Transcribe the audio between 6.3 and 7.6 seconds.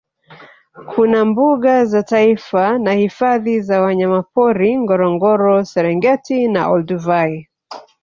na Olduvai